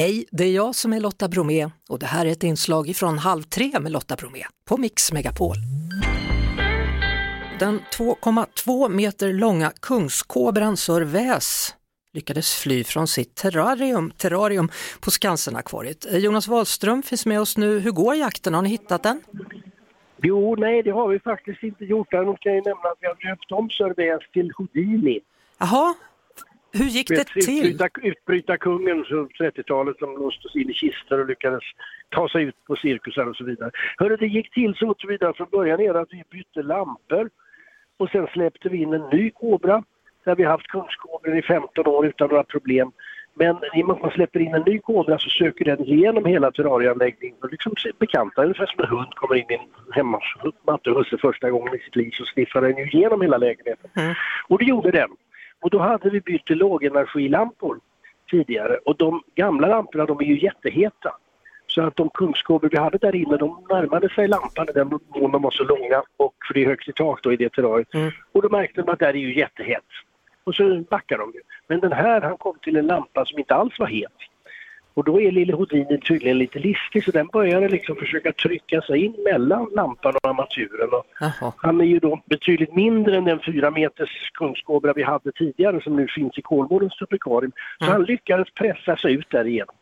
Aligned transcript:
Hej, 0.00 0.24
det 0.30 0.44
är 0.44 0.52
jag 0.52 0.74
som 0.74 0.92
är 0.92 1.00
Lotta 1.00 1.28
Bromé 1.28 1.70
och 1.88 1.98
det 1.98 2.06
här 2.06 2.26
är 2.26 2.30
ett 2.30 2.42
inslag 2.42 2.92
från 2.96 3.18
Halv 3.18 3.42
tre 3.42 3.70
med 3.80 3.92
Lotta 3.92 4.16
Bromé 4.16 4.42
på 4.68 4.76
Mix 4.76 5.12
Megapol. 5.12 5.56
Den 7.58 7.80
2,2 7.80 8.88
meter 8.88 9.32
långa 9.32 9.70
kungskobran 9.82 10.76
Sir 10.76 11.00
Väs 11.00 11.76
lyckades 12.12 12.54
fly 12.54 12.84
från 12.84 13.06
sitt 13.06 13.34
terrarium, 13.34 14.10
terrarium 14.10 14.68
på 15.00 15.10
Skansenakvariet. 15.10 16.06
Jonas 16.10 16.48
Wahlström 16.48 17.02
finns 17.02 17.26
med 17.26 17.40
oss 17.40 17.56
nu. 17.56 17.78
Hur 17.78 17.90
går 17.90 18.14
jakten? 18.14 18.54
Har 18.54 18.62
ni 18.62 18.68
hittat 18.68 19.02
den? 19.02 19.20
Jo, 20.22 20.56
nej 20.56 20.82
det 20.82 20.90
har 20.90 21.08
vi 21.08 21.18
faktiskt 21.18 21.62
inte 21.62 21.84
gjort. 21.84 22.08
Däremot 22.10 22.40
kan 22.40 22.54
jag 22.54 22.66
nämna 22.66 22.88
att 22.88 22.98
vi 23.00 23.06
har 23.06 23.30
döpt 23.30 23.52
om 23.52 23.70
Sir 23.70 23.94
Väs 23.96 24.30
till 24.32 24.52
Houdini. 24.56 25.20
Jaha, 25.58 25.94
hur 26.72 26.84
gick 26.84 27.08
det 27.08 27.24
till? 27.24 27.66
Utbryta, 27.66 27.88
utbryta 28.02 28.56
kungen 28.56 29.04
på 29.04 29.28
30-talet 29.44 29.98
som 29.98 30.16
låstes 30.16 30.56
in 30.56 30.70
i 30.70 30.74
kistor 30.74 31.20
och 31.20 31.26
lyckades 31.26 31.62
ta 32.08 32.28
sig 32.28 32.42
ut 32.42 32.64
på 32.66 32.76
cirkusar 32.76 33.26
och 33.26 33.36
så 33.36 33.44
vidare. 33.44 33.70
Hörru, 33.98 34.16
det 34.16 34.26
gick 34.26 34.54
till 34.54 34.74
så 34.74 34.94
vidare 35.08 35.34
från 35.34 35.48
början 35.50 35.80
är 35.80 35.94
att 35.94 36.12
vi 36.12 36.24
bytte 36.30 36.62
lampor 36.62 37.30
och 37.96 38.10
sen 38.10 38.26
släppte 38.26 38.68
vi 38.68 38.82
in 38.82 38.92
en 38.92 39.08
ny 39.12 39.30
kobra. 39.30 39.84
Där 40.24 40.36
vi 40.36 40.44
haft 40.44 40.66
kungskobran 40.66 41.38
i 41.38 41.42
15 41.42 41.86
år 41.86 42.06
utan 42.06 42.28
några 42.28 42.44
problem. 42.44 42.92
Men 43.34 43.56
i 43.74 43.82
och 43.82 43.86
med 43.86 43.96
att 43.96 44.02
man 44.02 44.10
släpper 44.10 44.40
in 44.40 44.54
en 44.54 44.62
ny 44.66 44.78
kobra 44.78 45.18
så 45.18 45.30
söker 45.30 45.64
den 45.64 45.84
igenom 45.84 46.24
hela 46.24 46.50
terrarieanläggningen 46.50 47.36
och 47.42 47.50
liksom 47.50 47.74
bekanta 47.98 48.42
ungefär 48.42 48.66
som 48.66 48.84
en 48.84 48.90
hund 48.90 49.14
kommer 49.14 49.34
in 49.34 49.50
i 49.50 49.54
en 49.54 49.92
hemmamattehusse 49.92 51.18
första 51.18 51.50
gången 51.50 51.74
i 51.74 51.78
sitt 51.78 51.96
liv 51.96 52.10
så 52.12 52.24
sniffar 52.24 52.60
den 52.60 52.76
ju 52.76 52.84
igenom 52.84 53.20
hela 53.20 53.38
lägenheten. 53.38 53.90
Mm. 53.96 54.14
Och 54.48 54.58
det 54.58 54.64
gjorde 54.64 54.90
den. 54.90 55.10
Och 55.60 55.70
då 55.70 55.78
hade 55.78 56.10
vi 56.10 56.20
bytt 56.20 56.46
till 56.46 56.58
lågenergilampor 56.58 57.80
tidigare 58.30 58.76
och 58.76 58.96
de 58.96 59.22
gamla 59.34 59.68
lamporna 59.68 60.06
de 60.06 60.20
är 60.20 60.24
ju 60.24 60.40
jätteheta. 60.40 61.16
Så 61.66 61.82
att 61.82 61.96
de 61.96 62.10
kungskobror 62.14 62.70
vi 62.70 62.78
hade 62.78 62.98
där 62.98 63.14
inne 63.14 63.36
de 63.36 63.66
närmade 63.68 64.08
sig 64.08 64.28
lampan 64.28 64.66
i 64.68 64.72
den 64.72 64.88
mån 64.88 65.32
de 65.32 65.42
var 65.42 65.50
så 65.50 65.64
långa 65.64 66.02
och 66.16 66.34
för 66.46 66.54
det 66.54 66.64
är 66.64 66.66
högt 66.66 66.88
i 66.88 66.92
tak 66.92 67.22
då 67.22 67.32
i 67.32 67.36
det 67.36 67.52
terrariet. 67.52 67.94
Mm. 67.94 68.10
Och 68.32 68.42
då 68.42 68.48
märkte 68.48 68.82
de 68.82 68.92
att 68.92 68.98
där 68.98 69.08
är 69.08 69.14
ju 69.14 69.38
jättehett. 69.38 69.84
Och 70.44 70.54
så 70.54 70.84
backar 70.90 71.18
de. 71.18 71.32
Men 71.66 71.80
den 71.80 71.92
här 71.92 72.20
han 72.20 72.36
kom 72.36 72.58
till 72.62 72.76
en 72.76 72.86
lampa 72.86 73.24
som 73.24 73.38
inte 73.38 73.54
alls 73.54 73.78
var 73.78 73.86
het. 73.86 74.12
Och 74.94 75.04
då 75.04 75.20
är 75.20 75.32
lille 75.32 75.52
Houdini 75.52 76.00
tydligen 76.00 76.38
lite 76.38 76.58
listig 76.58 77.04
så 77.04 77.10
den 77.10 77.26
började 77.26 77.68
liksom 77.68 77.96
försöka 77.96 78.32
trycka 78.32 78.82
sig 78.82 79.04
in 79.04 79.14
mellan 79.24 79.68
lampan 79.74 80.14
och 80.22 80.28
armaturen. 80.28 80.88
Och 81.40 81.54
han 81.56 81.80
är 81.80 81.84
ju 81.84 81.98
då 81.98 82.20
betydligt 82.24 82.74
mindre 82.74 83.16
än 83.16 83.24
den 83.24 83.40
fyra 83.46 83.70
meters 83.70 84.30
kungskobra 84.34 84.92
vi 84.92 85.02
hade 85.02 85.32
tidigare 85.32 85.80
som 85.80 85.96
nu 85.96 86.06
finns 86.08 86.38
i 86.38 86.42
Kolmårdens 86.42 86.96
tropikarium. 86.96 87.52
Så 87.78 87.84
mm. 87.84 87.92
han 87.92 88.04
lyckades 88.04 88.48
pressa 88.54 88.96
sig 88.96 89.14
ut 89.14 89.30
därigenom. 89.30 89.74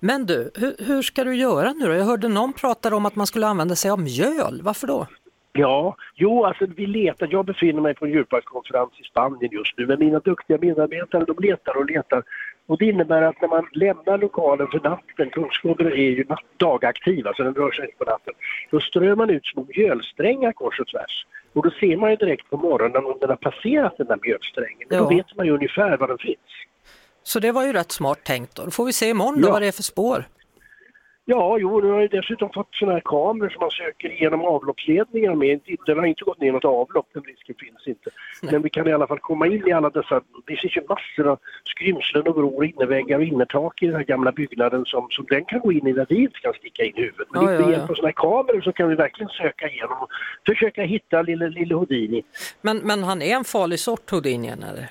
Men 0.00 0.26
du, 0.26 0.50
hur, 0.54 0.84
hur, 0.86 1.02
ska 1.02 1.24
du 1.24 1.34
göra 1.36 1.72
nu 1.72 1.86
då? 1.86 1.94
Jag 1.94 2.04
hörde 2.04 2.28
någon 2.28 2.52
prata 2.52 2.96
om 2.96 3.06
att 3.06 3.16
man 3.16 3.26
skulle 3.26 3.46
använda 3.46 3.74
sig 3.74 3.90
av 3.90 4.00
mjöl. 4.00 4.60
Varför 4.62 4.86
då? 4.86 5.06
Ja, 5.52 5.96
jo 6.14 6.44
alltså 6.44 6.66
vi 6.76 6.86
letar. 6.86 7.28
Jag 7.30 7.44
befinner 7.44 7.80
mig 7.80 7.94
på 7.94 8.04
en 8.04 8.10
djurparkskonferens 8.10 9.00
i 9.00 9.04
Spanien 9.04 9.52
just 9.52 9.78
nu 9.78 9.86
men 9.86 9.98
mina 9.98 10.18
duktiga 10.18 10.58
medarbetare 10.58 11.24
de 11.24 11.36
letar 11.38 11.76
och 11.76 11.90
letar. 11.90 12.22
Och 12.66 12.78
det 12.78 12.84
innebär 12.84 13.22
att 13.22 13.40
när 13.40 13.48
man 13.48 13.68
lämnar 13.72 14.18
lokalen 14.18 14.66
för 14.66 14.80
natten, 14.80 15.30
kungskobror 15.30 15.92
är 15.92 16.10
ju 16.10 16.24
dagaktiva 16.56 17.34
så 17.34 17.42
den 17.42 17.54
rör 17.54 17.72
sig 17.72 17.84
inte 17.84 17.96
på 17.96 18.04
natten, 18.04 18.34
då 18.70 18.80
strör 18.80 19.16
man 19.16 19.30
ut 19.30 19.46
små 19.46 19.66
mjölsträngar 19.76 20.52
kors 20.52 20.80
och 20.80 20.86
tvärs. 20.86 21.26
Och 21.52 21.62
då 21.62 21.70
ser 21.70 21.96
man 21.96 22.10
ju 22.10 22.16
direkt 22.16 22.50
på 22.50 22.56
morgonen 22.56 23.06
om 23.06 23.18
den 23.20 23.28
har 23.28 23.36
passerat 23.36 23.94
den 23.98 24.06
där 24.06 24.18
mjölsträngen. 24.22 24.88
Ja. 24.90 24.98
Då 24.98 25.08
vet 25.08 25.36
man 25.36 25.46
ju 25.46 25.52
ungefär 25.52 25.96
var 25.96 26.08
den 26.08 26.18
finns. 26.18 26.38
Så 27.22 27.40
det 27.40 27.52
var 27.52 27.66
ju 27.66 27.72
rätt 27.72 27.92
smart 27.92 28.24
tänkt 28.24 28.56
då. 28.56 28.64
Då 28.64 28.70
får 28.70 28.84
vi 28.84 28.92
se 28.92 29.08
imorgon 29.08 29.40
då 29.40 29.48
ja. 29.48 29.52
vad 29.52 29.62
det 29.62 29.68
är 29.68 29.72
för 29.72 29.82
spår. 29.82 30.24
Ja, 31.28 31.58
jo, 31.60 31.80
nu 31.80 31.90
har 31.90 32.00
jag 32.00 32.10
dessutom 32.10 32.50
fått 32.54 32.74
sådana 32.74 32.92
här 32.92 33.02
kameror 33.04 33.48
som 33.48 33.60
man 33.60 33.70
söker 33.70 34.12
igenom 34.12 34.44
avloppsledningar 34.44 35.34
med. 35.34 35.60
Den 35.86 35.98
har 35.98 36.06
inte 36.06 36.24
gått 36.24 36.40
ner 36.40 36.52
något 36.52 36.64
avlopp, 36.64 37.08
den 37.12 37.22
risken 37.22 37.54
finns 37.58 37.86
inte. 37.86 38.10
Nej. 38.42 38.52
Men 38.52 38.62
vi 38.62 38.70
kan 38.70 38.88
i 38.88 38.92
alla 38.92 39.06
fall 39.06 39.18
komma 39.18 39.46
in 39.46 39.68
i 39.68 39.72
alla 39.72 39.90
dessa, 39.90 40.20
det 40.46 40.56
finns 40.56 40.76
ju 40.76 40.82
massor 40.88 41.32
av 41.32 41.38
skrymslen 41.64 42.26
och 42.28 42.36
vrår, 42.36 42.64
innerväggar 42.64 43.18
och 43.18 43.24
innertak 43.24 43.82
i 43.82 43.86
den 43.86 43.96
här 43.96 44.04
gamla 44.04 44.32
byggnaden 44.32 44.84
som, 44.84 45.06
som 45.10 45.26
den 45.28 45.44
kan 45.44 45.60
gå 45.60 45.72
in 45.72 45.86
i 45.86 45.92
där 45.92 46.06
vi 46.08 46.16
inte 46.16 46.40
kan 46.40 46.52
sticka 46.52 46.84
in 46.84 46.92
huvudet. 46.96 47.28
Men 47.30 47.42
ja, 47.42 47.50
med 47.50 47.60
ja, 47.60 47.70
hjälp 47.70 47.90
av 47.90 47.94
sådana 47.94 48.08
här 48.08 48.12
kameror 48.12 48.60
så 48.60 48.72
kan 48.72 48.88
vi 48.88 48.94
verkligen 48.94 49.30
söka 49.30 49.68
igenom 49.68 50.02
och 50.02 50.08
försöka 50.46 50.82
hitta 50.82 51.22
lille, 51.22 51.48
lille 51.48 51.74
Houdini. 51.74 52.22
Men, 52.60 52.78
men 52.78 53.04
han 53.04 53.22
är 53.22 53.36
en 53.36 53.44
farlig 53.44 53.80
sort 53.80 54.10
Houdini 54.10 54.48
eller? 54.48 54.88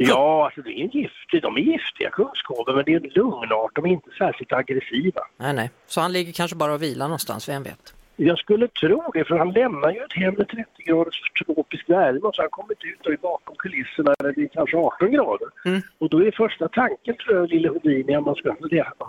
Ja, 0.00 0.44
alltså 0.44 0.62
det 0.62 0.70
är 0.70 0.82
en 0.84 0.88
giftig, 0.88 1.42
de 1.42 1.56
är 1.56 1.60
giftiga 1.60 2.10
kungskobor 2.10 2.74
men 2.74 2.84
det 2.84 2.92
är 2.92 2.96
en 2.96 3.10
lugnart, 3.14 3.70
de 3.74 3.86
är 3.86 3.90
inte 3.90 4.10
särskilt 4.18 4.52
aggressiva. 4.52 5.20
Nej, 5.36 5.54
nej. 5.54 5.70
Så 5.86 6.00
han 6.00 6.12
ligger 6.12 6.32
kanske 6.32 6.56
bara 6.56 6.74
och 6.74 6.82
vilar 6.82 7.06
någonstans, 7.06 7.48
vem 7.48 7.62
vet? 7.62 7.94
Jag 8.16 8.38
skulle 8.38 8.68
tro 8.68 9.10
det, 9.14 9.24
för 9.24 9.38
han 9.38 9.52
lämnar 9.52 9.92
ju 9.92 9.98
ett 9.98 10.12
hem 10.12 10.34
med 10.34 10.48
30 10.48 10.64
graders 10.76 11.20
tropisk 11.44 11.90
värme 11.90 12.18
och 12.18 12.34
så 12.34 12.42
har 12.42 12.44
han 12.44 12.50
kommit 12.50 12.84
ut 12.84 13.06
och 13.06 13.12
är 13.12 13.16
bakom 13.16 13.56
kulisserna 13.56 14.14
där 14.18 14.32
det 14.32 14.42
är 14.42 14.48
kanske 14.48 14.76
18 14.76 15.10
grader. 15.10 15.48
Mm. 15.64 15.80
Och 15.98 16.08
då 16.08 16.26
är 16.26 16.30
första 16.30 16.68
tanken, 16.68 17.16
tror 17.16 17.36
jag, 17.36 17.48
lille 17.48 17.68
Houdini, 17.68 18.16
om 18.16 18.24
man 18.24 18.34
ska 18.34 18.54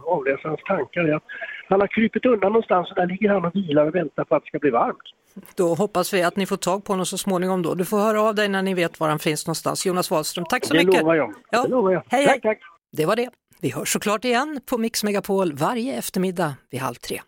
avläsa 0.06 0.48
hans 0.48 0.64
tankar, 0.64 1.04
är 1.04 1.16
att 1.16 1.24
han 1.70 1.82
har 1.82 1.88
krypit 1.88 2.26
undan 2.26 2.52
någonstans 2.52 2.90
och 2.90 2.96
där 2.96 3.08
ligger 3.08 3.30
han 3.30 3.46
och 3.46 3.56
vilar 3.56 3.88
och 3.88 3.96
väntar 3.96 4.24
på 4.24 4.36
att 4.36 4.44
det 4.44 4.48
ska 4.48 4.60
bli 4.60 4.70
varmt. 4.70 5.08
Då 5.56 5.76
hoppas 5.76 6.14
vi 6.14 6.24
att 6.24 6.36
ni 6.36 6.46
får 6.46 6.58
tag 6.58 6.84
på 6.84 6.94
honom 6.94 7.06
så 7.06 7.18
småningom 7.18 7.62
då. 7.62 7.76
Du 7.76 7.86
får 7.86 8.00
höra 8.00 8.22
av 8.22 8.36
dig 8.36 8.50
när 8.50 8.62
ni 8.62 8.74
vet 8.74 9.00
var 9.00 9.10
han 9.10 9.20
finns 9.20 9.48
någonstans. 9.48 9.86
Jonas 9.86 10.12
Wahlström, 10.12 10.46
tack 10.50 10.66
så 10.66 10.74
det 10.74 10.86
mycket. 10.86 11.02
Lovar 11.02 11.16
jag. 11.16 11.34
Ja. 11.52 11.64
Det 11.64 11.70
lovar 11.70 11.92
jag. 11.92 12.04
Hej, 12.08 12.26
tack, 12.26 12.42
tack. 12.42 12.60
Det 12.92 13.06
var 13.06 13.16
det. 13.16 13.30
Vi 13.62 13.70
hörs 13.70 13.94
såklart 13.94 14.26
igen 14.26 14.62
på 14.66 14.78
Mix 14.78 15.04
Megapol 15.04 15.54
varje 15.54 15.96
eftermiddag 15.96 16.54
vid 16.72 16.82
halv 16.82 16.96
tre. 16.96 17.22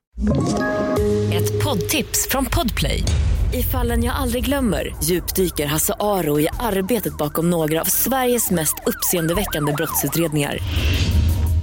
Ett 1.34 1.64
poddtips 1.64 2.28
från 2.30 2.46
Podplay. 2.46 3.04
I 3.54 3.64
fallen 3.64 4.04
jag 4.04 4.16
aldrig 4.16 4.46
glömmer 4.46 4.96
djupdyker 5.04 5.66
Hasse 5.66 5.94
Aro 6.00 6.40
i 6.40 6.48
arbetet 6.60 7.18
bakom 7.18 7.50
några 7.50 7.82
av 7.82 7.86
Sveriges 7.86 8.52
mest 8.52 8.76
uppseendeväckande 8.86 9.74
brottsutredningar 9.74 10.58